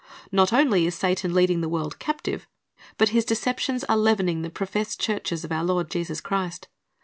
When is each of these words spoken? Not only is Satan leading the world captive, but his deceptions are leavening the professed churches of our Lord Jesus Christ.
Not 0.31 0.51
only 0.51 0.87
is 0.87 0.95
Satan 0.95 1.31
leading 1.35 1.61
the 1.61 1.69
world 1.69 1.99
captive, 1.99 2.47
but 2.97 3.09
his 3.09 3.23
deceptions 3.23 3.83
are 3.83 3.95
leavening 3.95 4.41
the 4.41 4.49
professed 4.49 4.99
churches 4.99 5.43
of 5.45 5.51
our 5.51 5.63
Lord 5.63 5.91
Jesus 5.91 6.21
Christ. 6.21 6.67